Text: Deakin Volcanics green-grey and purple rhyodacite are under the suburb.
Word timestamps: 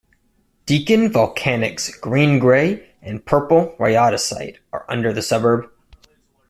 Deakin 0.65 1.11
Volcanics 1.11 1.91
green-grey 2.01 2.89
and 3.03 3.23
purple 3.23 3.75
rhyodacite 3.79 4.57
are 4.73 4.83
under 4.89 5.13
the 5.13 5.21
suburb. 5.21 5.69